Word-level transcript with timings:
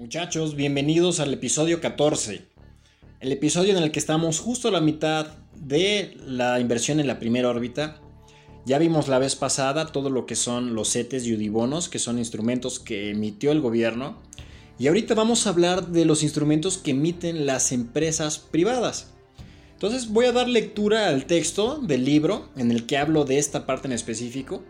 Muchachos, 0.00 0.56
bienvenidos 0.56 1.20
al 1.20 1.34
episodio 1.34 1.82
14. 1.82 2.40
El 3.20 3.32
episodio 3.32 3.76
en 3.76 3.82
el 3.82 3.92
que 3.92 3.98
estamos 3.98 4.40
justo 4.40 4.68
a 4.68 4.70
la 4.70 4.80
mitad 4.80 5.26
de 5.54 6.16
la 6.24 6.58
inversión 6.58 7.00
en 7.00 7.06
la 7.06 7.18
primera 7.18 7.50
órbita. 7.50 8.00
Ya 8.64 8.78
vimos 8.78 9.08
la 9.08 9.18
vez 9.18 9.36
pasada 9.36 9.92
todo 9.92 10.08
lo 10.08 10.24
que 10.24 10.36
son 10.36 10.74
los 10.74 10.90
CETES 10.90 11.26
y 11.26 11.34
UDIBONOS, 11.34 11.90
que 11.90 11.98
son 11.98 12.18
instrumentos 12.18 12.80
que 12.80 13.10
emitió 13.10 13.52
el 13.52 13.60
gobierno. 13.60 14.16
Y 14.78 14.86
ahorita 14.86 15.14
vamos 15.14 15.46
a 15.46 15.50
hablar 15.50 15.88
de 15.88 16.06
los 16.06 16.22
instrumentos 16.22 16.78
que 16.78 16.92
emiten 16.92 17.44
las 17.44 17.70
empresas 17.70 18.38
privadas. 18.38 19.12
Entonces 19.74 20.08
voy 20.08 20.24
a 20.24 20.32
dar 20.32 20.48
lectura 20.48 21.08
al 21.08 21.26
texto 21.26 21.76
del 21.76 22.06
libro 22.06 22.48
en 22.56 22.70
el 22.70 22.86
que 22.86 22.96
hablo 22.96 23.26
de 23.26 23.36
esta 23.36 23.66
parte 23.66 23.86
en 23.86 23.92
específico. 23.92 24.64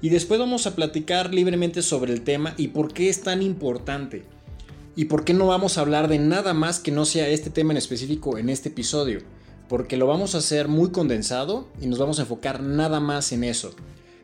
Y 0.00 0.10
después 0.10 0.38
vamos 0.38 0.68
a 0.68 0.76
platicar 0.76 1.34
libremente 1.34 1.82
sobre 1.82 2.12
el 2.12 2.22
tema 2.22 2.54
y 2.56 2.68
por 2.68 2.94
qué 2.94 3.08
es 3.08 3.22
tan 3.22 3.42
importante. 3.42 4.35
¿Y 4.98 5.04
por 5.04 5.24
qué 5.24 5.34
no 5.34 5.46
vamos 5.46 5.76
a 5.76 5.82
hablar 5.82 6.08
de 6.08 6.18
nada 6.18 6.54
más 6.54 6.80
que 6.80 6.90
no 6.90 7.04
sea 7.04 7.28
este 7.28 7.50
tema 7.50 7.74
en 7.74 7.76
específico 7.76 8.38
en 8.38 8.48
este 8.48 8.70
episodio? 8.70 9.20
Porque 9.68 9.98
lo 9.98 10.06
vamos 10.06 10.34
a 10.34 10.38
hacer 10.38 10.68
muy 10.68 10.90
condensado 10.90 11.68
y 11.82 11.86
nos 11.86 11.98
vamos 11.98 12.18
a 12.18 12.22
enfocar 12.22 12.62
nada 12.62 12.98
más 12.98 13.30
en 13.32 13.44
eso. 13.44 13.76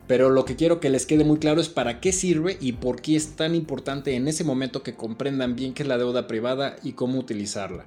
Pero 0.06 0.30
lo 0.30 0.46
que 0.46 0.56
quiero 0.56 0.80
que 0.80 0.88
les 0.88 1.04
quede 1.04 1.24
muy 1.24 1.38
claro 1.38 1.60
es 1.60 1.68
para 1.68 2.00
qué 2.00 2.10
sirve 2.10 2.56
y 2.58 2.72
por 2.72 3.02
qué 3.02 3.16
es 3.16 3.36
tan 3.36 3.54
importante 3.54 4.14
en 4.14 4.26
ese 4.28 4.44
momento 4.44 4.82
que 4.82 4.94
comprendan 4.94 5.56
bien 5.56 5.74
qué 5.74 5.82
es 5.82 5.88
la 5.88 5.98
deuda 5.98 6.26
privada 6.26 6.76
y 6.82 6.92
cómo 6.92 7.18
utilizarla. 7.18 7.84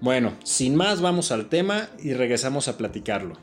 Bueno, 0.00 0.32
sin 0.44 0.76
más 0.76 1.02
vamos 1.02 1.30
al 1.30 1.50
tema 1.50 1.90
y 2.02 2.14
regresamos 2.14 2.68
a 2.68 2.78
platicarlo. 2.78 3.34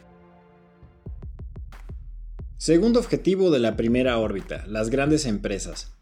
Segundo 2.58 3.00
objetivo 3.00 3.52
de 3.52 3.60
la 3.60 3.76
primera 3.76 4.18
órbita, 4.18 4.66
las 4.66 4.90
grandes 4.90 5.28
empresas. 5.28 6.01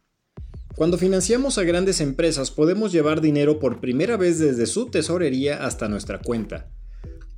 Cuando 0.79 0.97
financiamos 0.97 1.57
a 1.57 1.63
grandes 1.63 1.99
empresas 1.99 2.51
podemos 2.51 2.93
llevar 2.93 3.19
dinero 3.19 3.59
por 3.59 3.81
primera 3.81 4.15
vez 4.15 4.39
desde 4.39 4.65
su 4.65 4.85
tesorería 4.85 5.65
hasta 5.65 5.89
nuestra 5.89 6.19
cuenta. 6.19 6.71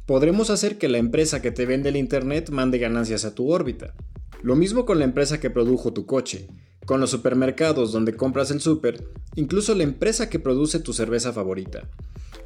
Podremos 0.06 0.52
hacer 0.52 0.78
que 0.78 0.88
la 0.88 1.00
empresa 1.00 1.42
que 1.42 1.50
te 1.50 1.66
vende 1.66 1.90
el 1.90 1.96
Internet 1.96 2.52
mande 2.52 2.78
ganancias 2.78 3.26
a 3.26 3.34
tu 3.34 3.52
órbita. 3.52 3.96
Lo 4.44 4.56
mismo 4.56 4.86
con 4.86 5.00
la 5.00 5.06
empresa 5.06 5.40
que 5.40 5.50
produjo 5.50 5.92
tu 5.92 6.06
coche, 6.06 6.50
con 6.86 7.02
los 7.02 7.10
supermercados 7.10 7.92
donde 7.92 8.16
compras 8.16 8.52
el 8.52 8.62
súper, 8.62 9.08
incluso 9.34 9.74
la 9.74 9.82
empresa 9.82 10.30
que 10.30 10.38
produce 10.38 10.78
tu 10.78 10.94
cerveza 10.94 11.34
favorita. 11.34 11.90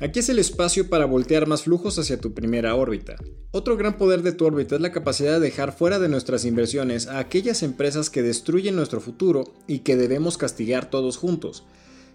Aquí 0.01 0.19
es 0.19 0.27
el 0.27 0.39
espacio 0.39 0.89
para 0.89 1.05
voltear 1.05 1.47
más 1.47 1.63
flujos 1.63 1.97
hacia 1.97 2.19
tu 2.19 2.33
primera 2.33 2.75
órbita. 2.75 3.15
Otro 3.51 3.77
gran 3.77 3.97
poder 3.97 4.23
de 4.23 4.33
tu 4.33 4.45
órbita 4.45 4.75
es 4.75 4.81
la 4.81 4.91
capacidad 4.91 5.33
de 5.33 5.39
dejar 5.39 5.71
fuera 5.71 5.99
de 5.99 6.09
nuestras 6.09 6.43
inversiones 6.43 7.07
a 7.07 7.19
aquellas 7.19 7.63
empresas 7.63 8.09
que 8.09 8.21
destruyen 8.21 8.75
nuestro 8.75 8.99
futuro 8.99 9.53
y 9.67 9.79
que 9.79 9.95
debemos 9.95 10.38
castigar 10.38 10.89
todos 10.89 11.16
juntos. 11.16 11.63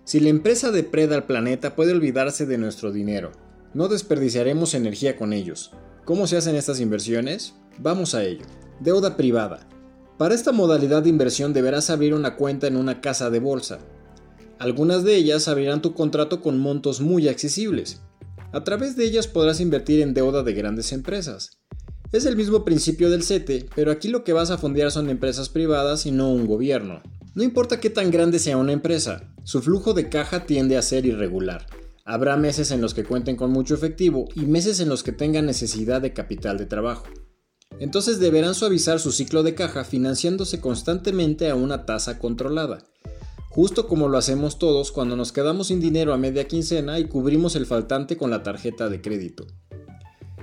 Si 0.04 0.20
la 0.20 0.28
empresa 0.28 0.70
depreda 0.70 1.14
al 1.14 1.24
planeta 1.24 1.74
puede 1.74 1.92
olvidarse 1.92 2.44
de 2.44 2.58
nuestro 2.58 2.92
dinero. 2.92 3.32
No 3.72 3.88
desperdiciaremos 3.88 4.74
energía 4.74 5.16
con 5.16 5.32
ellos. 5.32 5.72
¿Cómo 6.04 6.26
se 6.26 6.36
hacen 6.36 6.56
estas 6.56 6.80
inversiones? 6.80 7.54
Vamos 7.78 8.14
a 8.14 8.24
ello. 8.24 8.44
Deuda 8.80 9.16
privada. 9.16 9.66
Para 10.18 10.34
esta 10.34 10.52
modalidad 10.52 11.02
de 11.02 11.08
inversión 11.08 11.54
deberás 11.54 11.88
abrir 11.88 12.12
una 12.12 12.36
cuenta 12.36 12.66
en 12.66 12.76
una 12.76 13.00
casa 13.00 13.30
de 13.30 13.40
bolsa. 13.40 13.78
Algunas 14.60 15.04
de 15.04 15.16
ellas 15.16 15.48
abrirán 15.48 15.80
tu 15.80 15.94
contrato 15.94 16.42
con 16.42 16.58
montos 16.58 17.00
muy 17.00 17.28
accesibles. 17.28 18.02
A 18.52 18.62
través 18.62 18.94
de 18.94 19.06
ellas 19.06 19.26
podrás 19.26 19.58
invertir 19.58 20.02
en 20.02 20.12
deuda 20.12 20.42
de 20.42 20.52
grandes 20.52 20.92
empresas. 20.92 21.62
Es 22.12 22.26
el 22.26 22.36
mismo 22.36 22.62
principio 22.62 23.08
del 23.08 23.22
CETE, 23.22 23.70
pero 23.74 23.90
aquí 23.90 24.08
lo 24.08 24.22
que 24.22 24.34
vas 24.34 24.50
a 24.50 24.58
fondear 24.58 24.90
son 24.90 25.08
empresas 25.08 25.48
privadas 25.48 26.04
y 26.04 26.12
no 26.12 26.30
un 26.30 26.46
gobierno. 26.46 27.00
No 27.34 27.42
importa 27.42 27.80
qué 27.80 27.88
tan 27.88 28.10
grande 28.10 28.38
sea 28.38 28.58
una 28.58 28.72
empresa, 28.72 29.32
su 29.44 29.62
flujo 29.62 29.94
de 29.94 30.10
caja 30.10 30.44
tiende 30.44 30.76
a 30.76 30.82
ser 30.82 31.06
irregular. 31.06 31.64
Habrá 32.04 32.36
meses 32.36 32.70
en 32.70 32.82
los 32.82 32.92
que 32.92 33.04
cuenten 33.04 33.36
con 33.36 33.52
mucho 33.52 33.74
efectivo 33.74 34.28
y 34.34 34.40
meses 34.40 34.78
en 34.80 34.90
los 34.90 35.02
que 35.02 35.12
tengan 35.12 35.46
necesidad 35.46 36.02
de 36.02 36.12
capital 36.12 36.58
de 36.58 36.66
trabajo. 36.66 37.06
Entonces 37.78 38.20
deberán 38.20 38.54
suavizar 38.54 39.00
su 39.00 39.10
ciclo 39.10 39.42
de 39.42 39.54
caja 39.54 39.84
financiándose 39.84 40.60
constantemente 40.60 41.48
a 41.48 41.54
una 41.54 41.86
tasa 41.86 42.18
controlada 42.18 42.84
justo 43.50 43.88
como 43.88 44.08
lo 44.08 44.16
hacemos 44.16 44.58
todos 44.58 44.92
cuando 44.92 45.16
nos 45.16 45.32
quedamos 45.32 45.66
sin 45.66 45.80
dinero 45.80 46.14
a 46.14 46.16
media 46.16 46.46
quincena 46.46 47.00
y 47.00 47.06
cubrimos 47.06 47.56
el 47.56 47.66
faltante 47.66 48.16
con 48.16 48.30
la 48.30 48.44
tarjeta 48.44 48.88
de 48.88 49.02
crédito. 49.02 49.44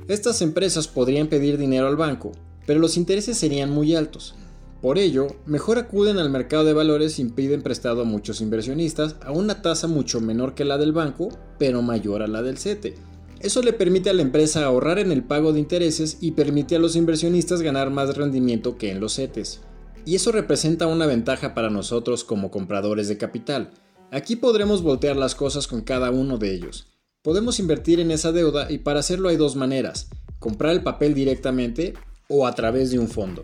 Estas 0.09 0.41
empresas 0.41 0.89
podrían 0.89 1.27
pedir 1.27 1.57
dinero 1.57 1.87
al 1.87 1.95
banco, 1.95 2.33
pero 2.65 2.81
los 2.81 2.97
intereses 2.97 3.37
serían 3.37 3.69
muy 3.69 3.95
altos. 3.95 4.35
Por 4.81 4.97
ello, 4.97 5.27
mejor 5.45 5.79
acuden 5.79 6.17
al 6.17 6.29
mercado 6.29 6.65
de 6.65 6.73
valores 6.73 7.17
y 7.19 7.25
piden 7.25 7.61
prestado 7.63 8.01
a 8.01 8.05
muchos 8.05 8.41
inversionistas 8.41 9.15
a 9.21 9.31
una 9.31 9.61
tasa 9.61 9.87
mucho 9.87 10.19
menor 10.19 10.53
que 10.53 10.65
la 10.65 10.77
del 10.77 10.91
banco, 10.91 11.29
pero 11.57 11.81
mayor 11.81 12.21
a 12.21 12.27
la 12.27 12.41
del 12.41 12.57
CETE. 12.57 12.95
Eso 13.39 13.61
le 13.61 13.71
permite 13.71 14.09
a 14.09 14.13
la 14.13 14.21
empresa 14.21 14.65
ahorrar 14.65 14.99
en 14.99 15.13
el 15.13 15.23
pago 15.23 15.53
de 15.53 15.59
intereses 15.59 16.17
y 16.19 16.31
permite 16.31 16.75
a 16.75 16.79
los 16.79 16.95
inversionistas 16.97 17.61
ganar 17.61 17.89
más 17.89 18.17
rendimiento 18.17 18.77
que 18.77 18.91
en 18.91 18.99
los 18.99 19.15
CETES 19.15 19.61
y 20.07 20.15
eso 20.15 20.31
representa 20.31 20.87
una 20.87 21.05
ventaja 21.05 21.53
para 21.53 21.69
nosotros 21.69 22.23
como 22.23 22.49
compradores 22.49 23.09
de 23.09 23.17
capital. 23.17 23.71
Aquí 24.09 24.37
podremos 24.37 24.81
voltear 24.81 25.17
las 25.17 25.35
cosas 25.35 25.67
con 25.67 25.81
cada 25.81 26.11
uno 26.11 26.37
de 26.37 26.53
ellos. 26.53 26.87
Podemos 27.21 27.59
invertir 27.59 27.99
en 27.99 28.11
esa 28.11 28.31
deuda 28.31 28.71
y 28.71 28.77
para 28.77 29.01
hacerlo 29.01 29.27
hay 29.27 29.35
dos 29.35 29.57
maneras, 29.57 30.07
comprar 30.39 30.71
el 30.71 30.81
papel 30.81 31.13
directamente 31.13 31.93
o 32.29 32.47
a 32.47 32.55
través 32.55 32.89
de 32.89 32.99
un 32.99 33.09
fondo. 33.09 33.43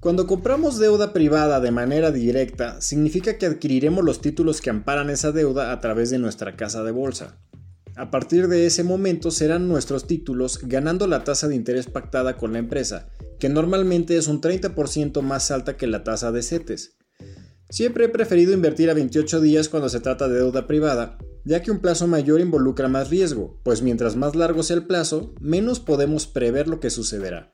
Cuando 0.00 0.26
compramos 0.26 0.78
deuda 0.78 1.12
privada 1.12 1.60
de 1.60 1.70
manera 1.70 2.10
directa, 2.10 2.80
significa 2.80 3.36
que 3.36 3.44
adquiriremos 3.44 4.02
los 4.02 4.22
títulos 4.22 4.62
que 4.62 4.70
amparan 4.70 5.10
esa 5.10 5.32
deuda 5.32 5.70
a 5.70 5.80
través 5.80 6.08
de 6.08 6.18
nuestra 6.18 6.56
casa 6.56 6.82
de 6.82 6.92
bolsa. 6.92 7.36
A 7.94 8.10
partir 8.10 8.48
de 8.48 8.64
ese 8.64 8.84
momento 8.84 9.30
serán 9.30 9.68
nuestros 9.68 10.06
títulos 10.06 10.60
ganando 10.62 11.06
la 11.06 11.24
tasa 11.24 11.46
de 11.46 11.56
interés 11.56 11.88
pactada 11.88 12.38
con 12.38 12.54
la 12.54 12.58
empresa 12.58 13.10
que 13.40 13.48
normalmente 13.48 14.16
es 14.16 14.28
un 14.28 14.40
30% 14.40 15.22
más 15.22 15.50
alta 15.50 15.76
que 15.76 15.88
la 15.88 16.04
tasa 16.04 16.30
de 16.30 16.42
CETES. 16.42 16.96
Siempre 17.70 18.04
he 18.04 18.08
preferido 18.08 18.52
invertir 18.52 18.90
a 18.90 18.94
28 18.94 19.40
días 19.40 19.68
cuando 19.68 19.88
se 19.88 20.00
trata 20.00 20.28
de 20.28 20.36
deuda 20.36 20.66
privada, 20.66 21.18
ya 21.44 21.62
que 21.62 21.70
un 21.70 21.80
plazo 21.80 22.06
mayor 22.06 22.40
involucra 22.40 22.88
más 22.88 23.10
riesgo, 23.10 23.58
pues 23.64 23.80
mientras 23.80 24.14
más 24.14 24.36
largo 24.36 24.62
sea 24.62 24.76
el 24.76 24.86
plazo, 24.86 25.34
menos 25.40 25.80
podemos 25.80 26.26
prever 26.26 26.68
lo 26.68 26.80
que 26.80 26.90
sucederá. 26.90 27.52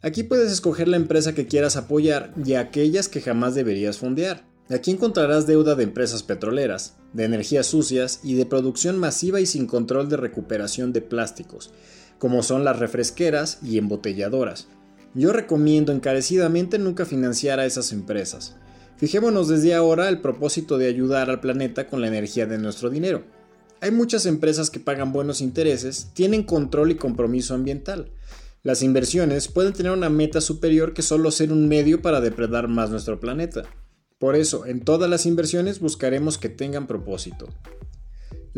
Aquí 0.00 0.22
puedes 0.22 0.52
escoger 0.52 0.86
la 0.86 0.96
empresa 0.96 1.34
que 1.34 1.46
quieras 1.46 1.76
apoyar 1.76 2.32
y 2.44 2.54
aquellas 2.54 3.08
que 3.08 3.20
jamás 3.20 3.54
deberías 3.54 3.98
fondear. 3.98 4.46
Aquí 4.70 4.90
encontrarás 4.90 5.46
deuda 5.46 5.74
de 5.74 5.84
empresas 5.84 6.22
petroleras, 6.22 6.96
de 7.12 7.24
energías 7.24 7.66
sucias 7.66 8.20
y 8.22 8.34
de 8.34 8.46
producción 8.46 8.98
masiva 8.98 9.40
y 9.40 9.46
sin 9.46 9.66
control 9.66 10.08
de 10.08 10.18
recuperación 10.18 10.92
de 10.92 11.00
plásticos, 11.00 11.72
como 12.18 12.42
son 12.42 12.64
las 12.64 12.78
refresqueras 12.78 13.58
y 13.62 13.78
embotelladoras, 13.78 14.68
yo 15.14 15.32
recomiendo 15.32 15.92
encarecidamente 15.92 16.78
nunca 16.78 17.04
financiar 17.04 17.60
a 17.60 17.66
esas 17.66 17.92
empresas. 17.92 18.56
Fijémonos 18.96 19.48
desde 19.48 19.74
ahora 19.74 20.08
el 20.08 20.20
propósito 20.20 20.76
de 20.76 20.88
ayudar 20.88 21.30
al 21.30 21.40
planeta 21.40 21.86
con 21.86 22.00
la 22.00 22.08
energía 22.08 22.46
de 22.46 22.58
nuestro 22.58 22.90
dinero. 22.90 23.24
Hay 23.80 23.92
muchas 23.92 24.26
empresas 24.26 24.70
que 24.70 24.80
pagan 24.80 25.12
buenos 25.12 25.40
intereses, 25.40 26.10
tienen 26.14 26.42
control 26.42 26.90
y 26.90 26.96
compromiso 26.96 27.54
ambiental. 27.54 28.10
Las 28.64 28.82
inversiones 28.82 29.46
pueden 29.46 29.72
tener 29.72 29.92
una 29.92 30.10
meta 30.10 30.40
superior 30.40 30.94
que 30.94 31.02
solo 31.02 31.30
ser 31.30 31.52
un 31.52 31.68
medio 31.68 32.02
para 32.02 32.20
depredar 32.20 32.66
más 32.66 32.90
nuestro 32.90 33.20
planeta. 33.20 33.62
Por 34.18 34.34
eso, 34.34 34.66
en 34.66 34.80
todas 34.80 35.08
las 35.08 35.26
inversiones 35.26 35.78
buscaremos 35.78 36.38
que 36.38 36.48
tengan 36.48 36.88
propósito. 36.88 37.48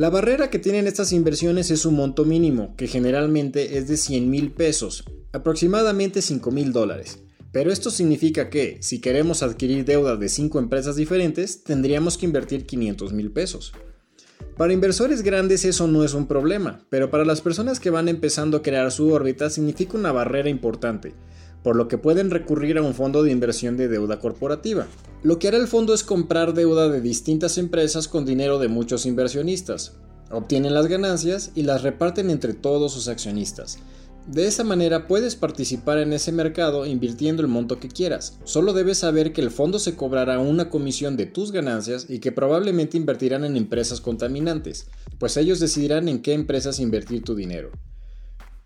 La 0.00 0.08
barrera 0.08 0.48
que 0.48 0.58
tienen 0.58 0.86
estas 0.86 1.12
inversiones 1.12 1.70
es 1.70 1.80
su 1.80 1.90
monto 1.90 2.24
mínimo, 2.24 2.74
que 2.78 2.86
generalmente 2.86 3.76
es 3.76 3.86
de 3.86 3.98
100 3.98 4.30
mil 4.30 4.50
pesos, 4.50 5.04
aproximadamente 5.30 6.22
5 6.22 6.50
mil 6.50 6.72
dólares. 6.72 7.22
Pero 7.52 7.70
esto 7.70 7.90
significa 7.90 8.48
que, 8.48 8.78
si 8.80 9.02
queremos 9.02 9.42
adquirir 9.42 9.84
deuda 9.84 10.16
de 10.16 10.30
5 10.30 10.58
empresas 10.58 10.96
diferentes, 10.96 11.64
tendríamos 11.64 12.16
que 12.16 12.24
invertir 12.24 12.64
500 12.64 13.12
mil 13.12 13.30
pesos. 13.30 13.74
Para 14.56 14.72
inversores 14.72 15.20
grandes 15.20 15.66
eso 15.66 15.86
no 15.86 16.02
es 16.02 16.14
un 16.14 16.26
problema, 16.26 16.86
pero 16.88 17.10
para 17.10 17.26
las 17.26 17.42
personas 17.42 17.78
que 17.78 17.90
van 17.90 18.08
empezando 18.08 18.56
a 18.56 18.62
crear 18.62 18.90
su 18.92 19.12
órbita 19.12 19.50
significa 19.50 19.98
una 19.98 20.12
barrera 20.12 20.48
importante, 20.48 21.12
por 21.62 21.76
lo 21.76 21.88
que 21.88 21.98
pueden 21.98 22.30
recurrir 22.30 22.78
a 22.78 22.82
un 22.82 22.94
fondo 22.94 23.22
de 23.22 23.32
inversión 23.32 23.76
de 23.76 23.88
deuda 23.88 24.18
corporativa. 24.18 24.86
Lo 25.22 25.38
que 25.38 25.48
hará 25.48 25.58
el 25.58 25.68
fondo 25.68 25.92
es 25.92 26.02
comprar 26.02 26.54
deuda 26.54 26.88
de 26.88 27.00
distintas 27.00 27.58
empresas 27.58 28.08
con 28.08 28.24
dinero 28.24 28.58
de 28.58 28.68
muchos 28.68 29.06
inversionistas. 29.06 29.94
Obtienen 30.30 30.74
las 30.74 30.86
ganancias 30.86 31.50
y 31.54 31.64
las 31.64 31.82
reparten 31.82 32.30
entre 32.30 32.54
todos 32.54 32.92
sus 32.92 33.08
accionistas. 33.08 33.78
De 34.26 34.46
esa 34.46 34.64
manera 34.64 35.08
puedes 35.08 35.34
participar 35.34 35.98
en 35.98 36.12
ese 36.12 36.30
mercado 36.30 36.86
invirtiendo 36.86 37.42
el 37.42 37.48
monto 37.48 37.80
que 37.80 37.88
quieras. 37.88 38.38
Solo 38.44 38.72
debes 38.72 38.98
saber 38.98 39.32
que 39.32 39.40
el 39.40 39.50
fondo 39.50 39.78
se 39.78 39.96
cobrará 39.96 40.38
una 40.38 40.70
comisión 40.70 41.16
de 41.16 41.26
tus 41.26 41.50
ganancias 41.50 42.06
y 42.08 42.20
que 42.20 42.30
probablemente 42.30 42.96
invertirán 42.96 43.44
en 43.44 43.56
empresas 43.56 44.00
contaminantes, 44.00 44.88
pues 45.18 45.36
ellos 45.36 45.58
decidirán 45.58 46.08
en 46.08 46.22
qué 46.22 46.34
empresas 46.34 46.78
invertir 46.80 47.24
tu 47.24 47.34
dinero. 47.34 47.72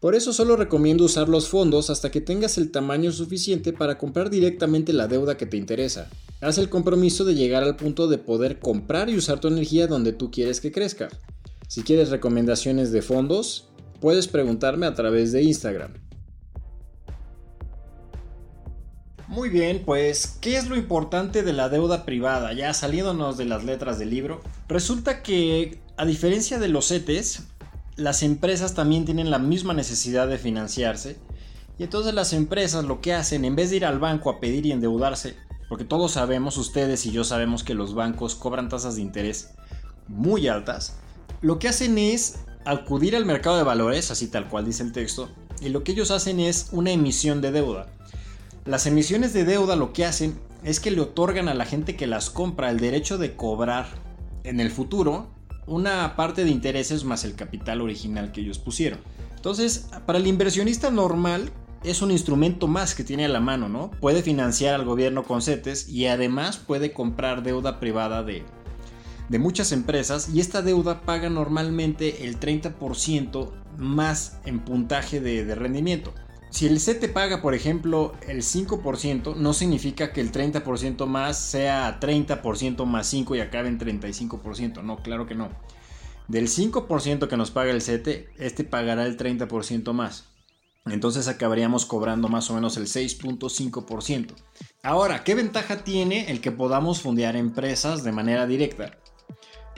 Por 0.04 0.14
eso 0.14 0.34
solo 0.34 0.56
recomiendo 0.56 1.06
usar 1.06 1.30
los 1.30 1.48
fondos 1.48 1.88
hasta 1.88 2.10
que 2.10 2.20
tengas 2.20 2.58
el 2.58 2.70
tamaño 2.70 3.10
suficiente 3.10 3.72
para 3.72 3.96
comprar 3.96 4.28
directamente 4.28 4.92
la 4.92 5.08
deuda 5.08 5.38
que 5.38 5.46
te 5.46 5.56
interesa. 5.56 6.10
Haz 6.42 6.58
el 6.58 6.68
compromiso 6.68 7.24
de 7.24 7.34
llegar 7.34 7.62
al 7.62 7.76
punto 7.76 8.06
de 8.06 8.18
poder 8.18 8.58
comprar 8.58 9.08
y 9.08 9.16
usar 9.16 9.40
tu 9.40 9.48
energía 9.48 9.86
donde 9.86 10.12
tú 10.12 10.30
quieres 10.30 10.60
que 10.60 10.70
crezca. 10.70 11.08
Si 11.68 11.84
quieres 11.84 12.10
recomendaciones 12.10 12.92
de 12.92 13.00
fondos, 13.00 13.70
puedes 14.02 14.28
preguntarme 14.28 14.84
a 14.84 14.92
través 14.92 15.32
de 15.32 15.42
Instagram. 15.42 15.94
Muy 19.26 19.48
bien, 19.48 19.84
pues, 19.86 20.36
¿qué 20.42 20.58
es 20.58 20.68
lo 20.68 20.76
importante 20.76 21.42
de 21.42 21.54
la 21.54 21.70
deuda 21.70 22.04
privada? 22.04 22.52
Ya 22.52 22.74
saliéndonos 22.74 23.38
de 23.38 23.46
las 23.46 23.64
letras 23.64 23.98
del 23.98 24.10
libro, 24.10 24.42
resulta 24.68 25.22
que, 25.22 25.78
a 25.96 26.04
diferencia 26.04 26.58
de 26.58 26.68
los 26.68 26.88
CETES, 26.88 27.44
las 27.96 28.22
empresas 28.22 28.74
también 28.74 29.04
tienen 29.04 29.30
la 29.30 29.38
misma 29.38 29.74
necesidad 29.74 30.28
de 30.28 30.38
financiarse. 30.38 31.16
Y 31.78 31.84
entonces 31.84 32.14
las 32.14 32.32
empresas 32.32 32.84
lo 32.84 33.00
que 33.00 33.12
hacen, 33.14 33.44
en 33.44 33.56
vez 33.56 33.70
de 33.70 33.76
ir 33.76 33.84
al 33.84 33.98
banco 33.98 34.30
a 34.30 34.40
pedir 34.40 34.66
y 34.66 34.72
endeudarse, 34.72 35.36
porque 35.68 35.84
todos 35.84 36.12
sabemos, 36.12 36.56
ustedes 36.56 37.04
y 37.06 37.10
yo 37.10 37.24
sabemos 37.24 37.64
que 37.64 37.74
los 37.74 37.94
bancos 37.94 38.34
cobran 38.34 38.68
tasas 38.68 38.96
de 38.96 39.02
interés 39.02 39.50
muy 40.06 40.48
altas, 40.48 40.98
lo 41.40 41.58
que 41.58 41.68
hacen 41.68 41.98
es 41.98 42.40
acudir 42.64 43.16
al 43.16 43.26
mercado 43.26 43.56
de 43.56 43.64
valores, 43.64 44.10
así 44.10 44.28
tal 44.28 44.48
cual 44.48 44.64
dice 44.64 44.82
el 44.82 44.92
texto, 44.92 45.28
y 45.60 45.68
lo 45.68 45.82
que 45.82 45.92
ellos 45.92 46.10
hacen 46.10 46.40
es 46.40 46.68
una 46.72 46.92
emisión 46.92 47.40
de 47.40 47.52
deuda. 47.52 47.88
Las 48.64 48.86
emisiones 48.86 49.32
de 49.32 49.44
deuda 49.44 49.76
lo 49.76 49.92
que 49.92 50.04
hacen 50.04 50.38
es 50.62 50.80
que 50.80 50.90
le 50.90 51.00
otorgan 51.00 51.48
a 51.48 51.54
la 51.54 51.66
gente 51.66 51.96
que 51.96 52.06
las 52.06 52.30
compra 52.30 52.70
el 52.70 52.80
derecho 52.80 53.18
de 53.18 53.36
cobrar 53.36 53.86
en 54.44 54.60
el 54.60 54.70
futuro 54.70 55.33
una 55.66 56.16
parte 56.16 56.44
de 56.44 56.50
intereses 56.50 57.04
más 57.04 57.24
el 57.24 57.34
capital 57.34 57.80
original 57.80 58.32
que 58.32 58.40
ellos 58.40 58.58
pusieron. 58.58 59.00
Entonces, 59.36 59.88
para 60.06 60.18
el 60.18 60.26
inversionista 60.26 60.90
normal 60.90 61.50
es 61.82 62.00
un 62.00 62.10
instrumento 62.10 62.66
más 62.66 62.94
que 62.94 63.04
tiene 63.04 63.26
a 63.26 63.28
la 63.28 63.40
mano, 63.40 63.68
¿no? 63.68 63.90
Puede 64.00 64.22
financiar 64.22 64.74
al 64.74 64.84
gobierno 64.84 65.24
con 65.24 65.42
CETES 65.42 65.88
y 65.88 66.06
además 66.06 66.56
puede 66.56 66.92
comprar 66.92 67.42
deuda 67.42 67.78
privada 67.78 68.22
de, 68.22 68.42
de 69.28 69.38
muchas 69.38 69.70
empresas 69.72 70.30
y 70.32 70.40
esta 70.40 70.62
deuda 70.62 71.02
paga 71.02 71.28
normalmente 71.28 72.24
el 72.24 72.40
30% 72.40 73.50
más 73.76 74.38
en 74.46 74.60
puntaje 74.60 75.20
de, 75.20 75.44
de 75.44 75.54
rendimiento. 75.54 76.14
Si 76.54 76.68
el 76.68 76.78
CETE 76.78 77.08
paga, 77.08 77.42
por 77.42 77.52
ejemplo, 77.52 78.14
el 78.28 78.42
5%, 78.42 79.34
no 79.34 79.52
significa 79.54 80.12
que 80.12 80.20
el 80.20 80.30
30% 80.30 81.04
más 81.04 81.36
sea 81.36 81.98
30% 81.98 82.84
más 82.84 83.08
5 83.08 83.34
y 83.34 83.40
acabe 83.40 83.66
en 83.66 83.80
35%. 83.80 84.84
No, 84.84 84.98
claro 84.98 85.26
que 85.26 85.34
no. 85.34 85.48
Del 86.28 86.46
5% 86.46 87.26
que 87.26 87.36
nos 87.36 87.50
paga 87.50 87.72
el 87.72 87.82
CETE, 87.82 88.28
este 88.38 88.62
pagará 88.62 89.04
el 89.04 89.16
30% 89.16 89.92
más. 89.94 90.28
Entonces 90.86 91.26
acabaríamos 91.26 91.86
cobrando 91.86 92.28
más 92.28 92.48
o 92.50 92.54
menos 92.54 92.76
el 92.76 92.86
6.5%. 92.86 94.32
Ahora, 94.84 95.24
¿qué 95.24 95.34
ventaja 95.34 95.82
tiene 95.82 96.30
el 96.30 96.40
que 96.40 96.52
podamos 96.52 97.02
fundear 97.02 97.34
empresas 97.34 98.04
de 98.04 98.12
manera 98.12 98.46
directa? 98.46 98.96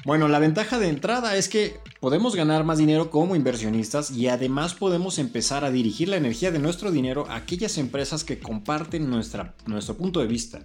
Bueno, 0.06 0.28
la 0.28 0.38
ventaja 0.38 0.78
de 0.78 0.88
entrada 0.88 1.34
es 1.34 1.48
que 1.48 1.80
podemos 1.98 2.36
ganar 2.36 2.62
más 2.62 2.78
dinero 2.78 3.10
como 3.10 3.34
inversionistas 3.34 4.12
y 4.12 4.28
además 4.28 4.72
podemos 4.72 5.18
empezar 5.18 5.64
a 5.64 5.72
dirigir 5.72 6.08
la 6.08 6.16
energía 6.16 6.52
de 6.52 6.60
nuestro 6.60 6.92
dinero 6.92 7.26
a 7.28 7.34
aquellas 7.34 7.76
empresas 7.76 8.22
que 8.22 8.38
comparten 8.38 9.10
nuestra, 9.10 9.56
nuestro 9.66 9.96
punto 9.96 10.20
de 10.20 10.28
vista 10.28 10.60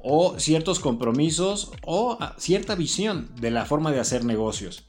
o 0.00 0.38
ciertos 0.38 0.80
compromisos 0.80 1.72
o 1.80 2.18
cierta 2.36 2.74
visión 2.74 3.30
de 3.40 3.50
la 3.52 3.64
forma 3.64 3.90
de 3.90 4.00
hacer 4.00 4.26
negocios. 4.26 4.84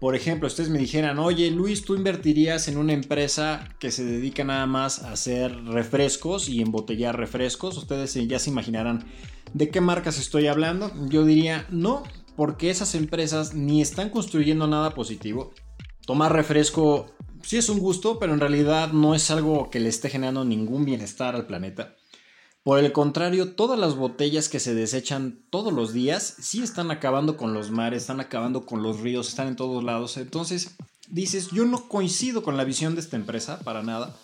Por 0.00 0.16
ejemplo, 0.16 0.48
ustedes 0.48 0.68
me 0.68 0.80
dijeran, 0.80 1.20
oye 1.20 1.48
Luis, 1.52 1.84
tú 1.84 1.94
invertirías 1.94 2.66
en 2.66 2.76
una 2.76 2.92
empresa 2.92 3.68
que 3.78 3.92
se 3.92 4.04
dedica 4.04 4.42
nada 4.42 4.66
más 4.66 5.04
a 5.04 5.12
hacer 5.12 5.54
refrescos 5.66 6.48
y 6.48 6.60
embotellar 6.60 7.16
refrescos. 7.16 7.78
Ustedes 7.78 8.14
ya 8.26 8.40
se 8.40 8.50
imaginarán 8.50 9.04
de 9.54 9.68
qué 9.68 9.80
marcas 9.80 10.18
estoy 10.18 10.48
hablando. 10.48 10.90
Yo 11.08 11.24
diría, 11.24 11.68
no, 11.70 12.02
porque 12.36 12.70
esas 12.70 12.94
empresas 12.94 13.54
ni 13.54 13.80
están 13.80 14.10
construyendo 14.10 14.66
nada 14.66 14.94
positivo. 14.94 15.52
Tomar 16.06 16.32
refresco 16.32 17.06
sí 17.42 17.56
es 17.56 17.68
un 17.68 17.78
gusto, 17.78 18.18
pero 18.18 18.34
en 18.34 18.40
realidad 18.40 18.92
no 18.92 19.14
es 19.14 19.30
algo 19.30 19.70
que 19.70 19.80
le 19.80 19.88
esté 19.88 20.10
generando 20.10 20.44
ningún 20.44 20.84
bienestar 20.84 21.34
al 21.34 21.46
planeta. 21.46 21.96
Por 22.62 22.80
el 22.80 22.92
contrario, 22.92 23.54
todas 23.54 23.78
las 23.78 23.94
botellas 23.94 24.48
que 24.48 24.58
se 24.58 24.74
desechan 24.74 25.40
todos 25.50 25.72
los 25.72 25.92
días 25.92 26.36
sí 26.40 26.62
están 26.62 26.90
acabando 26.90 27.36
con 27.36 27.54
los 27.54 27.70
mares, 27.70 28.02
están 28.02 28.20
acabando 28.20 28.66
con 28.66 28.82
los 28.82 29.00
ríos, 29.00 29.28
están 29.28 29.46
en 29.46 29.56
todos 29.56 29.84
lados. 29.84 30.16
Entonces, 30.16 30.76
dices, 31.08 31.50
yo 31.52 31.64
no 31.64 31.88
coincido 31.88 32.42
con 32.42 32.56
la 32.56 32.64
visión 32.64 32.96
de 32.96 33.02
esta 33.02 33.16
empresa 33.16 33.60
para 33.60 33.84
nada. 33.84 34.16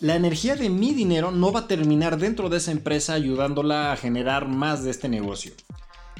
La 0.00 0.16
energía 0.16 0.54
de 0.54 0.68
mi 0.68 0.92
dinero 0.92 1.30
no 1.30 1.50
va 1.50 1.60
a 1.60 1.66
terminar 1.68 2.18
dentro 2.18 2.50
de 2.50 2.58
esa 2.58 2.72
empresa 2.72 3.14
ayudándola 3.14 3.92
a 3.92 3.96
generar 3.96 4.48
más 4.48 4.84
de 4.84 4.90
este 4.90 5.08
negocio. 5.08 5.54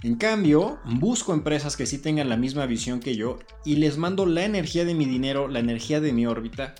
En 0.03 0.17
cambio, 0.17 0.81
busco 0.85 1.33
empresas 1.33 1.77
que 1.77 1.87
sí 1.87 1.97
tengan 1.99 2.29
la 2.29 2.37
misma 2.37 2.67
visión 2.67 2.99
que 2.99 3.15
yo 3.15 3.39
y 3.65 3.77
les 3.77 3.99
mando 3.99 4.27
la 4.27 4.45
energía 4.45 4.85
de 4.85 4.95
mi 4.95 5.05
dinero, 5.05 5.47
la 5.47 5.61
energía 5.61 6.01
de 6.01 6.13
mi 6.13 6.27
órbita. 6.27 6.75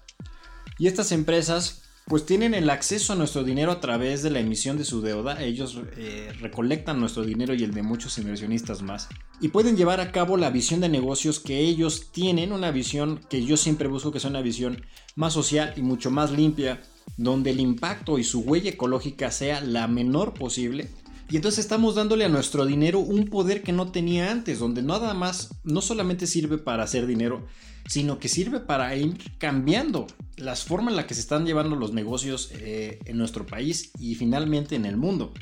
Y 0.77 0.89
estas 0.89 1.13
empresas 1.13 1.83
pues 2.09 2.27
tienen 2.27 2.53
el 2.53 2.69
acceso 2.69 3.13
a 3.13 3.17
nuestro 3.17 3.45
dinero 3.45 3.71
a 3.71 3.81
través 3.81 4.25
de 4.25 4.31
la 4.31 4.41
emisión 4.41 4.77
de 4.77 4.85
su 4.85 5.03
deuda. 5.03 5.41
Ellos 5.41 5.79
eh, 5.97 6.33
recolectan 6.41 6.99
nuestro 6.99 7.23
dinero 7.23 7.55
y 7.55 7.63
el 7.63 7.73
de 7.73 7.85
muchos 7.85 8.19
inversionistas 8.19 8.83
más. 8.83 9.09
Y 9.41 9.49
pueden 9.49 9.77
llevar 9.77 10.01
a 10.01 10.11
cabo 10.11 10.37
la 10.37 10.51
visión 10.51 10.81
de 10.81 10.89
negocios 10.89 11.39
que 11.39 11.61
ellos 11.61 12.11
tienen, 12.11 12.53
una 12.53 12.73
visión 12.73 13.21
que 13.31 13.45
yo 13.45 13.57
siempre 13.57 13.87
busco 13.87 14.11
que 14.11 14.19
sea 14.19 14.31
una 14.31 14.43
visión 14.43 14.85
más 15.15 15.33
social 15.33 15.75
y 15.77 15.83
mucho 15.83 16.11
más 16.11 16.33
limpia, 16.33 16.83
donde 17.17 17.51
el 17.51 17.61
impacto 17.61 18.19
y 18.19 18.25
su 18.25 18.41
huella 18.41 18.71
ecológica 18.71 19.31
sea 19.31 19.61
la 19.61 19.87
menor 19.87 20.35
posible 20.35 20.91
y 21.31 21.37
entonces 21.37 21.61
estamos 21.61 21.95
dándole 21.95 22.25
a 22.25 22.29
nuestro 22.29 22.67
dinero 22.67 22.99
un 22.99 23.27
poder 23.29 23.63
que 23.63 23.73
no 23.73 23.91
tenía 23.91 24.31
antes, 24.31 24.59
donde 24.59 24.83
nada 24.83 25.15
más 25.15 25.55
no 25.65 25.81
solamente 25.81 26.27
sirve 26.27 26.59
para 26.59 26.83
hacer 26.83 27.07
dinero, 27.07 27.47
sino 27.89 28.19
que 28.19 28.29
sirve 28.29 28.61
para 28.61 28.95
ir 28.97 29.17
cambiando 29.39 30.07
las 30.37 30.65
formas 30.65 30.93
en 30.93 30.97
las 30.97 31.07
que 31.07 31.15
se 31.15 31.21
están 31.21 31.47
llevando 31.47 31.77
los 31.77 31.93
negocios 31.93 32.51
eh, 32.55 32.99
en 33.05 33.17
nuestro 33.19 33.47
país 33.47 33.91
y 33.99 34.15
finalmente 34.15 34.77
en 34.77 34.85
el 34.85 34.97
mundo. 34.97 35.33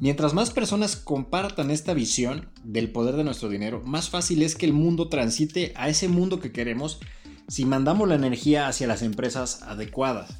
Mientras 0.00 0.32
más 0.32 0.50
personas 0.50 0.94
compartan 0.94 1.72
esta 1.72 1.92
visión 1.92 2.48
del 2.62 2.90
poder 2.90 3.16
de 3.16 3.24
nuestro 3.24 3.48
dinero, 3.48 3.82
más 3.84 4.10
fácil 4.10 4.42
es 4.42 4.54
que 4.54 4.66
el 4.66 4.72
mundo 4.72 5.08
transite 5.08 5.72
a 5.74 5.88
ese 5.88 6.06
mundo 6.06 6.38
que 6.38 6.52
queremos 6.52 7.00
si 7.48 7.64
mandamos 7.64 8.08
la 8.08 8.14
energía 8.14 8.68
hacia 8.68 8.86
las 8.86 9.02
empresas 9.02 9.62
adecuadas. 9.62 10.30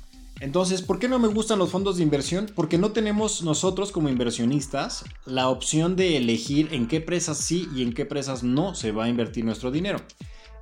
Entonces, 0.41 0.83
¿por 0.83 0.99
qué 0.99 1.09
no 1.09 1.19
me 1.19 1.29
gustan 1.29 1.59
los 1.59 1.71
fondos 1.71 1.97
de 1.97 2.05
inversión? 2.05 2.47
Porque 2.55 2.79
no 2.79 2.93
tenemos 2.93 3.43
nosotros 3.43 3.91
como 3.91 4.09
inversionistas 4.09 5.05
la 5.25 5.49
opción 5.49 5.97
de 5.97 6.17
elegir 6.17 6.69
en 6.73 6.87
qué 6.87 6.97
empresas 6.97 7.39
sí 7.39 7.69
y 7.75 7.83
en 7.83 7.93
qué 7.93 8.03
empresas 8.03 8.45
no 8.45 8.75
se 8.75 8.93
va 8.93 9.05
a 9.05 9.09
invertir 9.09 9.45
nuestro 9.45 9.71
dinero. 9.73 10.01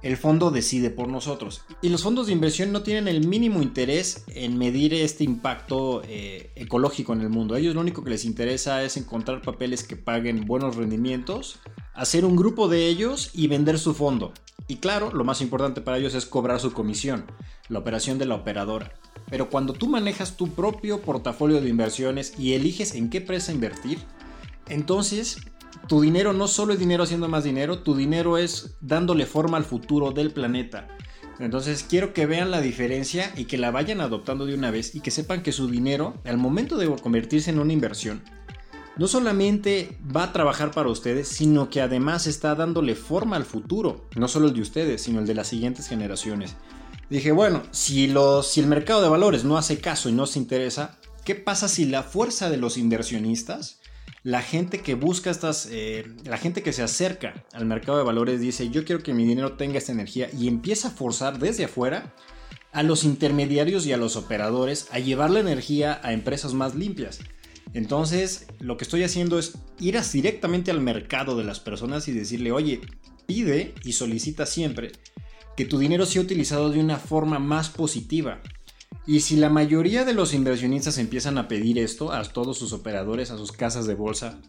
El 0.02 0.16
fondo 0.16 0.50
decide 0.50 0.90
por 0.90 1.08
nosotros. 1.08 1.62
Y 1.82 1.88
los 1.88 2.02
fondos 2.02 2.26
de 2.26 2.32
inversión 2.32 2.72
no 2.72 2.82
tienen 2.82 3.08
el 3.08 3.26
mínimo 3.26 3.60
interés 3.60 4.24
en 4.28 4.56
medir 4.56 4.94
este 4.94 5.24
impacto 5.24 6.02
eh, 6.06 6.52
ecológico 6.54 7.12
en 7.12 7.22
el 7.22 7.28
mundo. 7.28 7.54
A 7.54 7.58
ellos 7.58 7.74
lo 7.74 7.80
único 7.80 8.04
que 8.04 8.10
les 8.10 8.24
interesa 8.24 8.82
es 8.82 8.96
encontrar 8.96 9.42
papeles 9.42 9.84
que 9.84 9.96
paguen 9.96 10.46
buenos 10.46 10.76
rendimientos, 10.76 11.58
hacer 11.92 12.24
un 12.24 12.36
grupo 12.36 12.68
de 12.68 12.86
ellos 12.86 13.30
y 13.34 13.48
vender 13.48 13.78
su 13.78 13.94
fondo. 13.94 14.32
Y 14.68 14.76
claro, 14.76 15.12
lo 15.12 15.24
más 15.24 15.40
importante 15.40 15.80
para 15.80 15.98
ellos 15.98 16.14
es 16.14 16.26
cobrar 16.26 16.60
su 16.60 16.72
comisión, 16.72 17.24
la 17.68 17.78
operación 17.78 18.18
de 18.18 18.26
la 18.26 18.34
operadora. 18.34 18.92
Pero 19.28 19.48
cuando 19.48 19.72
tú 19.72 19.88
manejas 19.88 20.36
tu 20.36 20.48
propio 20.48 21.00
portafolio 21.00 21.60
de 21.60 21.68
inversiones 21.68 22.34
y 22.38 22.54
eliges 22.54 22.94
en 22.94 23.10
qué 23.10 23.18
empresa 23.18 23.52
invertir, 23.52 23.98
entonces 24.68 25.38
tu 25.88 26.00
dinero 26.00 26.32
no 26.32 26.48
solo 26.48 26.72
es 26.72 26.78
dinero 26.78 27.04
haciendo 27.04 27.28
más 27.28 27.44
dinero, 27.44 27.80
tu 27.80 27.94
dinero 27.94 28.38
es 28.38 28.76
dándole 28.80 29.26
forma 29.26 29.56
al 29.56 29.64
futuro 29.64 30.10
del 30.10 30.32
planeta. 30.32 30.88
Entonces 31.38 31.84
quiero 31.88 32.12
que 32.12 32.26
vean 32.26 32.50
la 32.50 32.60
diferencia 32.60 33.32
y 33.36 33.44
que 33.44 33.58
la 33.58 33.70
vayan 33.70 34.00
adoptando 34.00 34.46
de 34.46 34.54
una 34.54 34.70
vez 34.70 34.94
y 34.94 35.00
que 35.00 35.10
sepan 35.10 35.42
que 35.42 35.52
su 35.52 35.68
dinero, 35.68 36.14
al 36.24 36.38
momento 36.38 36.76
de 36.76 36.88
convertirse 36.96 37.50
en 37.50 37.58
una 37.58 37.72
inversión, 37.72 38.22
no 38.96 39.06
solamente 39.06 39.98
va 40.14 40.24
a 40.24 40.32
trabajar 40.32 40.70
para 40.70 40.88
ustedes, 40.88 41.28
sino 41.28 41.68
que 41.68 41.80
además 41.80 42.26
está 42.26 42.54
dándole 42.54 42.94
forma 42.94 43.36
al 43.36 43.44
futuro, 43.44 44.08
no 44.16 44.26
solo 44.26 44.48
el 44.48 44.54
de 44.54 44.62
ustedes, 44.62 45.02
sino 45.02 45.20
el 45.20 45.26
de 45.26 45.34
las 45.34 45.48
siguientes 45.48 45.88
generaciones. 45.88 46.56
Dije, 47.10 47.30
bueno, 47.30 47.62
si, 47.70 48.04
el 48.04 48.66
mercado 48.66 49.02
de 49.02 49.08
valores 49.08 49.44
no 49.44 49.56
hace 49.58 49.78
caso 49.78 50.08
y 50.08 50.12
no 50.12 50.26
se 50.26 50.38
interesa, 50.38 50.98
¿qué 51.24 51.34
pasa 51.34 51.68
si 51.68 51.84
la 51.84 52.02
fuerza 52.02 52.50
de 52.50 52.56
los 52.56 52.78
inversionistas, 52.78 53.80
la 54.22 54.42
gente 54.42 54.80
que 54.80 54.94
busca 54.94 55.30
estas, 55.30 55.68
eh, 55.70 56.04
la 56.24 56.38
gente 56.38 56.62
que 56.62 56.72
se 56.72 56.82
acerca 56.82 57.44
al 57.52 57.66
mercado 57.66 57.98
de 57.98 58.04
valores 58.04 58.40
dice, 58.40 58.70
yo 58.70 58.84
quiero 58.84 59.02
que 59.02 59.14
mi 59.14 59.24
dinero 59.24 59.52
tenga 59.52 59.78
esta 59.78 59.92
energía 59.92 60.28
y 60.36 60.48
empieza 60.48 60.88
a 60.88 60.92
forzar 60.92 61.38
desde 61.38 61.66
afuera 61.66 62.12
a 62.72 62.82
los 62.82 63.04
intermediarios 63.04 63.86
y 63.86 63.92
a 63.92 63.96
los 63.96 64.16
operadores 64.16 64.88
a 64.90 64.98
llevar 64.98 65.30
la 65.30 65.40
energía 65.40 66.00
a 66.02 66.12
empresas 66.12 66.54
más 66.54 66.74
limpias? 66.74 67.20
Entonces, 67.76 68.46
lo 68.58 68.78
que 68.78 68.84
estoy 68.84 69.02
haciendo 69.02 69.38
es 69.38 69.58
ir 69.78 70.00
directamente 70.10 70.70
al 70.70 70.80
mercado 70.80 71.36
de 71.36 71.44
las 71.44 71.60
personas 71.60 72.08
y 72.08 72.12
decirle, 72.12 72.50
oye, 72.50 72.80
pide 73.26 73.74
y 73.84 73.92
solicita 73.92 74.46
siempre 74.46 74.92
que 75.58 75.66
tu 75.66 75.78
dinero 75.78 76.06
sea 76.06 76.22
utilizado 76.22 76.70
de 76.70 76.80
una 76.80 76.96
forma 76.96 77.38
más 77.38 77.68
positiva. 77.68 78.40
Y 79.06 79.20
si 79.20 79.36
la 79.36 79.50
mayoría 79.50 80.06
de 80.06 80.14
los 80.14 80.32
inversionistas 80.32 80.96
empiezan 80.96 81.36
a 81.36 81.48
pedir 81.48 81.78
esto 81.78 82.12
a 82.12 82.22
todos 82.22 82.56
sus 82.56 82.72
operadores, 82.72 83.30
a 83.30 83.36
sus 83.36 83.52
casas 83.52 83.86
de 83.86 83.94
bolsa, 83.94 84.40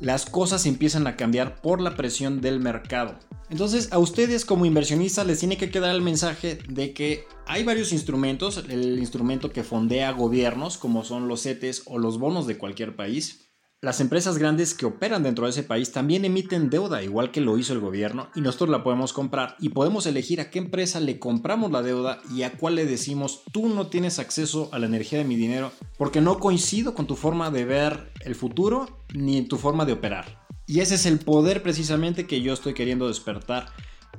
las 0.00 0.26
cosas 0.26 0.66
empiezan 0.66 1.06
a 1.06 1.16
cambiar 1.16 1.60
por 1.60 1.80
la 1.80 1.96
presión 1.96 2.40
del 2.40 2.60
mercado. 2.60 3.18
Entonces 3.50 3.88
a 3.92 3.98
ustedes 3.98 4.44
como 4.44 4.66
inversionistas 4.66 5.26
les 5.26 5.38
tiene 5.38 5.56
que 5.56 5.70
quedar 5.70 5.94
el 5.94 6.02
mensaje 6.02 6.58
de 6.68 6.92
que 6.92 7.24
hay 7.46 7.64
varios 7.64 7.92
instrumentos, 7.92 8.62
el 8.68 8.98
instrumento 8.98 9.50
que 9.50 9.64
fondea 9.64 10.12
gobiernos 10.12 10.76
como 10.76 11.04
son 11.04 11.28
los 11.28 11.42
CETES 11.42 11.82
o 11.86 11.98
los 11.98 12.18
bonos 12.18 12.46
de 12.46 12.58
cualquier 12.58 12.94
país, 12.94 13.47
las 13.80 14.00
empresas 14.00 14.38
grandes 14.38 14.74
que 14.74 14.86
operan 14.86 15.22
dentro 15.22 15.44
de 15.44 15.50
ese 15.50 15.62
país 15.62 15.92
también 15.92 16.24
emiten 16.24 16.68
deuda, 16.68 17.04
igual 17.04 17.30
que 17.30 17.40
lo 17.40 17.56
hizo 17.58 17.72
el 17.72 17.78
gobierno, 17.78 18.28
y 18.34 18.40
nosotros 18.40 18.70
la 18.70 18.82
podemos 18.82 19.12
comprar 19.12 19.54
y 19.60 19.68
podemos 19.68 20.04
elegir 20.06 20.40
a 20.40 20.50
qué 20.50 20.58
empresa 20.58 20.98
le 20.98 21.20
compramos 21.20 21.70
la 21.70 21.82
deuda 21.82 22.20
y 22.34 22.42
a 22.42 22.54
cuál 22.54 22.74
le 22.74 22.86
decimos 22.86 23.42
tú 23.52 23.68
no 23.68 23.86
tienes 23.86 24.18
acceso 24.18 24.68
a 24.72 24.80
la 24.80 24.86
energía 24.86 25.18
de 25.18 25.24
mi 25.24 25.36
dinero 25.36 25.70
porque 25.96 26.20
no 26.20 26.40
coincido 26.40 26.94
con 26.94 27.06
tu 27.06 27.14
forma 27.14 27.52
de 27.52 27.64
ver 27.64 28.12
el 28.24 28.34
futuro 28.34 28.98
ni 29.14 29.36
en 29.36 29.46
tu 29.46 29.56
forma 29.58 29.84
de 29.84 29.92
operar. 29.92 30.44
Y 30.66 30.80
ese 30.80 30.96
es 30.96 31.06
el 31.06 31.20
poder 31.20 31.62
precisamente 31.62 32.26
que 32.26 32.42
yo 32.42 32.52
estoy 32.52 32.74
queriendo 32.74 33.06
despertar 33.06 33.68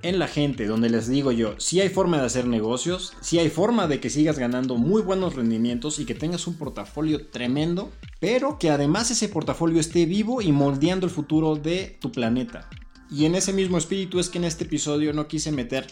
en 0.02 0.20
la 0.20 0.28
gente, 0.28 0.66
donde 0.66 0.90
les 0.90 1.08
digo 1.08 1.32
yo, 1.32 1.56
si 1.60 1.82
hay 1.82 1.90
forma 1.90 2.20
de 2.20 2.26
hacer 2.26 2.48
negocios, 2.48 3.14
si 3.22 3.40
hay 3.40 3.50
forma 3.50 3.88
de 3.88 4.00
que 4.00 4.10
sigas 4.10 4.40
ganando 4.40 4.76
muy 4.76 5.02
buenos 5.02 5.36
rendimientos 5.36 6.00
y 6.00 6.06
que 6.06 6.16
tengas 6.16 6.48
un 6.48 6.58
portafolio 6.58 7.28
tremendo, 7.28 7.92
pero 8.20 8.58
que 8.60 8.70
además 8.70 9.12
ese 9.12 9.30
portafolio 9.30 9.80
esté 9.80 10.06
vivo 10.06 10.42
y 10.42 10.52
moldeando 10.52 11.06
el 11.06 11.12
futuro 11.12 11.56
de 11.56 11.98
tu 12.00 12.12
planeta. 12.12 12.70
Y 13.12 13.26
en 13.26 13.36
ese 13.36 13.54
mismo 13.54 13.78
espíritu 13.78 14.20
es 14.20 14.30
que 14.30 14.38
en 14.38 14.46
este 14.46 14.66
episodio 14.66 15.14
no 15.14 15.28
quise 15.28 15.52
meter 15.52 15.88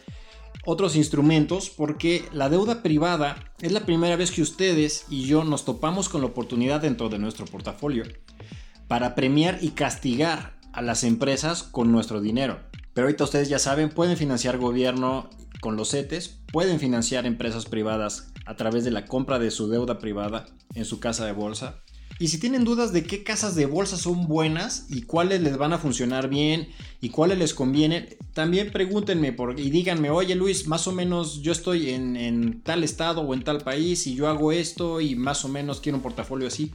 otros 0.65 0.95
instrumentos 0.95 1.69
porque 1.69 2.25
la 2.31 2.49
deuda 2.49 2.83
privada 2.83 3.53
es 3.61 3.71
la 3.71 3.85
primera 3.85 4.15
vez 4.15 4.31
que 4.31 4.41
ustedes 4.41 5.05
y 5.09 5.25
yo 5.25 5.43
nos 5.43 5.65
topamos 5.65 6.09
con 6.09 6.21
la 6.21 6.27
oportunidad 6.27 6.81
dentro 6.81 7.09
de 7.09 7.19
nuestro 7.19 7.45
portafolio 7.45 8.03
para 8.87 9.15
premiar 9.15 9.59
y 9.61 9.69
castigar 9.69 10.57
a 10.73 10.81
las 10.81 11.03
empresas 11.03 11.63
con 11.63 11.91
nuestro 11.91 12.21
dinero. 12.21 12.59
Pero 12.97 13.05
ahorita 13.05 13.25
ustedes 13.25 13.47
ya 13.47 13.59
saben, 13.59 13.89
pueden 13.89 14.17
financiar 14.17 14.57
gobierno 14.57 15.29
con 15.61 15.77
los 15.77 15.91
CETES, 15.91 16.39
pueden 16.51 16.79
financiar 16.79 17.27
empresas 17.27 17.65
privadas 17.65 18.31
a 18.47 18.55
través 18.55 18.85
de 18.85 18.89
la 18.89 19.05
compra 19.05 19.37
de 19.37 19.51
su 19.51 19.69
deuda 19.69 19.99
privada 19.99 20.47
en 20.73 20.83
su 20.83 20.99
casa 20.99 21.23
de 21.23 21.31
bolsa. 21.31 21.83
Y 22.17 22.29
si 22.29 22.39
tienen 22.39 22.63
dudas 22.63 22.93
de 22.93 23.03
qué 23.03 23.23
casas 23.23 23.53
de 23.53 23.67
bolsa 23.67 23.97
son 23.97 24.27
buenas 24.27 24.87
y 24.89 25.03
cuáles 25.03 25.41
les 25.41 25.59
van 25.59 25.73
a 25.73 25.77
funcionar 25.77 26.27
bien 26.27 26.69
y 26.99 27.09
cuáles 27.09 27.37
les 27.37 27.53
convienen, 27.53 28.17
también 28.33 28.71
pregúntenme 28.71 29.31
por, 29.31 29.59
y 29.59 29.69
díganme, 29.69 30.09
oye 30.09 30.33
Luis, 30.33 30.65
más 30.65 30.87
o 30.87 30.91
menos 30.91 31.43
yo 31.43 31.51
estoy 31.51 31.91
en, 31.91 32.15
en 32.15 32.63
tal 32.63 32.83
estado 32.83 33.21
o 33.21 33.35
en 33.35 33.43
tal 33.43 33.59
país 33.59 34.07
y 34.07 34.15
yo 34.15 34.27
hago 34.27 34.51
esto 34.51 35.01
y 35.01 35.15
más 35.15 35.45
o 35.45 35.49
menos 35.49 35.81
quiero 35.81 35.97
un 35.97 36.01
portafolio 36.01 36.47
así. 36.47 36.73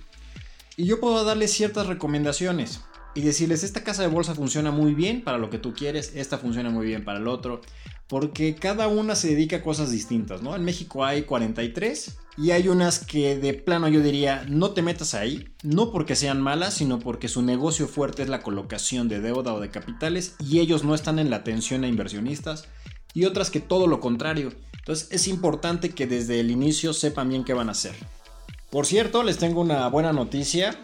Y 0.76 0.84
yo 0.84 1.00
puedo 1.00 1.24
darles 1.24 1.50
ciertas 1.52 1.88
recomendaciones 1.88 2.80
y 3.14 3.20
decirles, 3.22 3.62
esta 3.62 3.84
casa 3.84 4.02
de 4.02 4.08
bolsa 4.08 4.34
funciona 4.34 4.70
muy 4.70 4.94
bien 4.94 5.22
para 5.22 5.38
lo 5.38 5.50
que 5.50 5.58
tú 5.58 5.74
quieres, 5.74 6.12
esta 6.14 6.38
funciona 6.38 6.70
muy 6.70 6.86
bien 6.86 7.04
para 7.04 7.18
el 7.18 7.28
otro, 7.28 7.60
porque 8.08 8.54
cada 8.54 8.88
una 8.88 9.14
se 9.14 9.28
dedica 9.28 9.56
a 9.56 9.62
cosas 9.62 9.90
distintas, 9.90 10.42
¿no? 10.42 10.56
En 10.56 10.64
México 10.64 11.04
hay 11.04 11.22
43 11.22 12.18
y 12.38 12.50
hay 12.50 12.68
unas 12.68 13.04
que 13.04 13.36
de 13.36 13.54
plano 13.54 13.88
yo 13.88 14.00
diría, 14.00 14.44
no 14.48 14.70
te 14.70 14.82
metas 14.82 15.14
ahí, 15.14 15.54
no 15.62 15.92
porque 15.92 16.16
sean 16.16 16.40
malas, 16.40 16.74
sino 16.74 16.98
porque 16.98 17.28
su 17.28 17.42
negocio 17.42 17.88
fuerte 17.88 18.22
es 18.22 18.28
la 18.28 18.42
colocación 18.42 19.08
de 19.08 19.20
deuda 19.20 19.54
o 19.54 19.60
de 19.60 19.70
capitales 19.70 20.36
y 20.38 20.60
ellos 20.60 20.84
no 20.84 20.94
están 20.94 21.18
en 21.18 21.30
la 21.30 21.36
atención 21.36 21.84
a 21.84 21.88
inversionistas, 21.88 22.68
y 23.14 23.24
otras 23.24 23.50
que 23.50 23.60
todo 23.60 23.86
lo 23.86 24.00
contrario. 24.00 24.52
Entonces 24.78 25.08
es 25.10 25.28
importante 25.28 25.90
que 25.90 26.06
desde 26.06 26.40
el 26.40 26.50
inicio 26.50 26.92
sepan 26.92 27.28
bien 27.28 27.44
qué 27.44 27.52
van 27.52 27.68
a 27.68 27.72
hacer. 27.72 27.94
Por 28.70 28.86
cierto, 28.86 29.22
les 29.22 29.38
tengo 29.38 29.60
una 29.60 29.86
buena 29.88 30.12
noticia. 30.12 30.78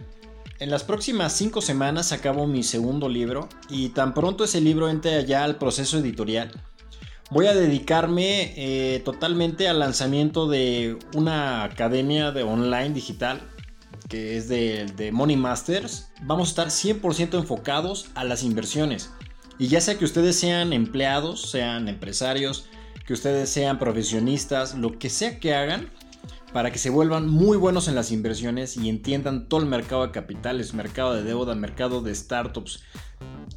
En 0.61 0.71
las 0.71 0.83
próximas 0.83 1.35
cinco 1.35 1.61
semanas 1.61 2.11
acabo 2.11 2.49
mi 2.49 2.65
segundo 2.65 3.09
libro 3.09 3.49
y 3.69 3.91
tan 3.91 4.13
pronto 4.13 4.43
ese 4.43 4.61
libro 4.61 4.89
entre 4.89 5.15
allá 5.15 5.45
al 5.45 5.57
proceso 5.57 5.99
editorial, 5.99 6.51
voy 7.31 7.47
a 7.47 7.55
dedicarme 7.55 8.55
eh, 8.57 8.99
totalmente 9.05 9.69
al 9.69 9.79
lanzamiento 9.79 10.49
de 10.49 10.99
una 11.15 11.63
academia 11.63 12.33
de 12.33 12.43
online 12.43 12.91
digital 12.91 13.41
que 14.09 14.37
es 14.37 14.49
de, 14.49 14.87
de 14.97 15.13
Money 15.13 15.37
Masters. 15.37 16.09
Vamos 16.23 16.49
a 16.49 16.51
estar 16.51 16.67
100% 16.69 17.39
enfocados 17.39 18.07
a 18.17 18.25
las 18.25 18.43
inversiones. 18.43 19.11
Y 19.61 19.69
ya 19.69 19.81
sea 19.81 19.97
que 19.97 20.05
ustedes 20.05 20.37
sean 20.41 20.73
empleados, 20.73 21.51
sean 21.51 21.89
empresarios, 21.89 22.67
que 23.07 23.13
ustedes 23.13 23.49
sean 23.49 23.79
profesionistas, 23.79 24.75
lo 24.75 24.99
que 24.99 25.09
sea 25.09 25.39
que 25.39 25.55
hagan, 25.55 25.91
para 26.53 26.71
que 26.71 26.79
se 26.79 26.91
vuelvan 26.91 27.29
muy 27.29 27.57
buenos 27.57 27.89
en 27.89 27.95
las 27.95 28.11
inversiones 28.11 28.77
y 28.77 28.89
entiendan 28.89 29.49
todo 29.49 29.61
el 29.61 29.67
mercado 29.67 30.07
de 30.07 30.13
capitales, 30.13 30.75
mercado 30.75 31.15
de 31.15 31.23
deuda, 31.23 31.55
mercado 31.55 32.01
de 32.01 32.15
startups, 32.15 32.83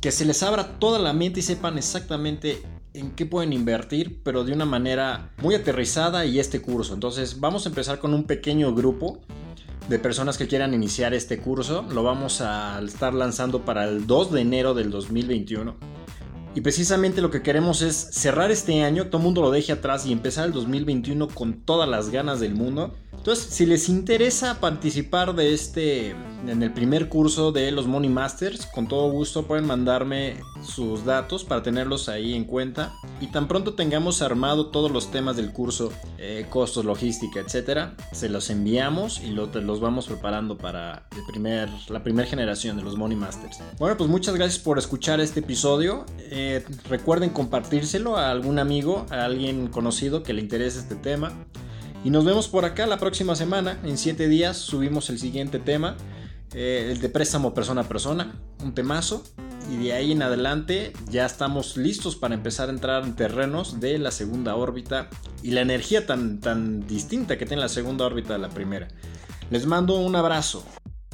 que 0.01 0.12
se 0.12 0.25
les 0.25 0.43
abra 0.43 0.79
toda 0.79 1.00
la 1.00 1.13
mente 1.13 1.39
y 1.39 1.43
sepan 1.43 1.77
exactamente 1.77 2.62
en 2.93 3.12
qué 3.12 3.25
pueden 3.25 3.53
invertir, 3.53 4.21
pero 4.24 4.43
de 4.43 4.53
una 4.53 4.65
manera 4.65 5.31
muy 5.41 5.55
aterrizada 5.55 6.25
y 6.25 6.39
este 6.39 6.62
curso. 6.62 6.93
Entonces 6.93 7.39
vamos 7.39 7.65
a 7.65 7.69
empezar 7.69 8.00
con 8.00 8.13
un 8.13 8.25
pequeño 8.25 8.74
grupo 8.75 9.19
de 9.88 10.00
personas 10.00 10.38
que 10.38 10.48
quieran 10.48 10.74
iniciar 10.74 11.13
este 11.13 11.39
curso. 11.39 11.86
Lo 11.89 12.03
vamos 12.03 12.41
a 12.41 12.81
estar 12.81 13.13
lanzando 13.13 13.63
para 13.63 13.86
el 13.86 14.07
2 14.07 14.31
de 14.31 14.41
enero 14.41 14.74
del 14.74 14.89
2021. 14.89 16.00
Y 16.53 16.62
precisamente 16.62 17.22
lo 17.22 17.31
que 17.31 17.41
queremos 17.41 17.81
es 17.81 17.96
cerrar 17.96 18.51
este 18.51 18.84
año, 18.84 19.08
todo 19.08 19.17
el 19.17 19.24
mundo 19.24 19.41
lo 19.41 19.51
deje 19.51 19.72
atrás 19.72 20.05
y 20.05 20.12
empezar 20.12 20.46
el 20.46 20.51
2021 20.51 21.29
con 21.29 21.62
todas 21.62 21.88
las 21.88 22.10
ganas 22.10 22.41
del 22.41 22.55
mundo. 22.55 22.93
Entonces, 23.13 23.46
si 23.53 23.65
les 23.65 23.88
interesa 23.88 24.60
participar 24.60 25.34
de 25.34 25.53
este, 25.53 26.10
en 26.10 26.62
el 26.62 26.74
primer 26.74 27.08
curso 27.08 27.53
de 27.53 27.72
los 27.72 27.88
Money 27.88 28.10
Masters, 28.10 28.65
con 28.65 28.88
todo 28.88 29.10
gusto 29.12 29.43
pueden 29.48 29.65
mandarme 29.65 30.41
sus 30.62 31.05
datos 31.05 31.46
para 31.46 31.63
tenerlos 31.63 32.10
ahí 32.10 32.34
en 32.34 32.43
cuenta. 32.43 32.91
Y 33.21 33.27
tan 33.27 33.47
pronto 33.47 33.75
tengamos 33.75 34.23
armado 34.23 34.71
todos 34.71 34.89
los 34.89 35.11
temas 35.11 35.35
del 35.35 35.51
curso, 35.51 35.93
eh, 36.17 36.47
costos, 36.49 36.85
logística, 36.85 37.39
etcétera, 37.39 37.95
se 38.11 38.29
los 38.29 38.49
enviamos 38.49 39.21
y 39.21 39.27
los 39.29 39.79
vamos 39.79 40.07
preparando 40.07 40.57
para 40.57 41.07
la 41.89 42.03
primera 42.03 42.27
generación 42.27 42.77
de 42.77 42.83
los 42.83 42.97
Money 42.97 43.15
Masters. 43.15 43.59
Bueno, 43.77 43.95
pues 43.95 44.09
muchas 44.09 44.33
gracias 44.33 44.57
por 44.57 44.79
escuchar 44.79 45.19
este 45.19 45.41
episodio. 45.41 46.03
Eh, 46.17 46.65
recuerden 46.89 47.29
compartírselo 47.29 48.17
a 48.17 48.31
algún 48.31 48.57
amigo, 48.57 49.05
a 49.11 49.25
alguien 49.25 49.67
conocido 49.67 50.23
que 50.23 50.33
le 50.33 50.41
interese 50.41 50.79
este 50.79 50.95
tema. 50.95 51.31
Y 52.03 52.09
nos 52.09 52.25
vemos 52.25 52.47
por 52.47 52.65
acá 52.65 52.87
la 52.87 52.97
próxima 52.97 53.35
semana. 53.35 53.77
En 53.83 53.99
7 53.99 54.27
días 54.29 54.57
subimos 54.57 55.11
el 55.11 55.19
siguiente 55.19 55.59
tema. 55.59 55.95
Eh, 56.55 56.89
el 56.91 56.99
de 56.99 57.09
préstamo 57.09 57.53
persona 57.53 57.81
a 57.81 57.83
persona. 57.83 58.33
Un 58.63 58.73
temazo. 58.73 59.23
Y 59.70 59.77
de 59.84 59.94
ahí 59.94 60.12
en 60.12 60.22
adelante 60.22 60.94
ya 61.10 61.25
estamos 61.25 61.77
listos 61.77 62.15
para 62.15 62.34
empezar 62.34 62.70
a 62.70 62.72
entrar 62.72 63.03
en 63.03 63.15
terrenos 63.15 63.80
de 63.80 63.98
la 63.98 64.12
segunda 64.12 64.56
órbita. 64.56 65.10
Y 65.44 65.51
la 65.51 65.62
energía 65.62 66.06
tan, 66.06 66.39
tan 66.39 66.88
distinta 66.88 67.38
que 67.38 67.46
tiene 67.46 67.62
la 67.62 67.70
segunda 67.70 68.06
órbita 68.06 68.34
de 68.34 68.39
la 68.39 68.50
primera. 68.50 68.88
Les 69.50 69.65
mando 69.65 69.96
un 69.96 70.15
abrazo. 70.15 70.65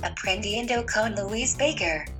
Aprendiendo 0.01 0.73
con 0.93 1.15
Baker. 1.15 2.16